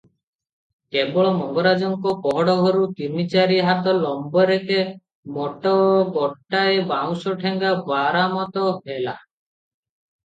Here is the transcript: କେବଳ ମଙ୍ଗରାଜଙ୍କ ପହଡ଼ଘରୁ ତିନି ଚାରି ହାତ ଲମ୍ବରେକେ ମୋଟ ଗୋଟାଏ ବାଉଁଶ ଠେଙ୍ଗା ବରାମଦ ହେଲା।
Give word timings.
କେବଳ 0.93 1.33
ମଙ୍ଗରାଜଙ୍କ 1.35 2.13
ପହଡ଼ଘରୁ 2.23 2.87
ତିନି 3.01 3.25
ଚାରି 3.33 3.59
ହାତ 3.69 3.93
ଲମ୍ବରେକେ 3.99 4.79
ମୋଟ 5.37 5.75
ଗୋଟାଏ 6.19 6.81
ବାଉଁଶ 6.95 7.37
ଠେଙ୍ଗା 7.45 7.77
ବରାମଦ 7.91 8.65
ହେଲା। 8.73 9.17